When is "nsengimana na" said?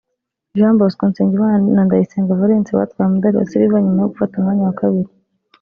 1.09-1.81